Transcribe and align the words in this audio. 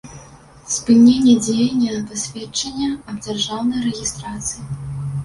Спыненне 0.75 1.35
дзеяння 1.45 1.93
пасведчання 2.13 2.87
аб 3.13 3.21
дзяржаўнай 3.27 3.85
рэгiстрацыi 3.89 4.65